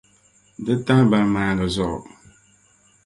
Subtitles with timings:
[0.65, 1.99] Di tahi baramanda zuɣu.